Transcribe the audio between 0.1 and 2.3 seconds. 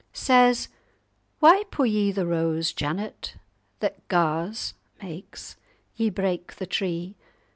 Says—'Why pu' ye the